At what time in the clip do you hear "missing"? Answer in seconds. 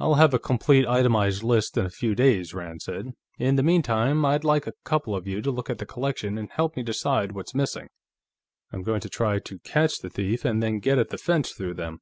7.54-7.86